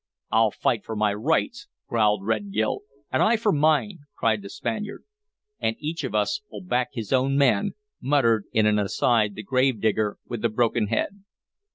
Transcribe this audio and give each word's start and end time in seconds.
"I'll 0.31 0.49
fight 0.49 0.83
for 0.83 0.95
my 0.95 1.13
rights," 1.13 1.67
growled 1.87 2.25
Red 2.25 2.51
Gil. 2.51 2.79
"And 3.11 3.21
I 3.21 3.37
for 3.37 3.51
mine," 3.51 3.99
cried 4.17 4.41
the 4.41 4.49
Spaniard. 4.49 5.03
"And 5.59 5.75
each 5.77 6.03
of 6.03 6.15
us'll 6.15 6.61
back 6.61 6.87
his 6.93 7.13
own 7.13 7.37
man," 7.37 7.75
muttered 8.01 8.45
in 8.51 8.65
an 8.65 8.79
aside 8.79 9.35
the 9.35 9.43
gravedigger 9.43 10.17
with 10.25 10.41
the 10.41 10.49
broken 10.49 10.87
head. 10.87 11.23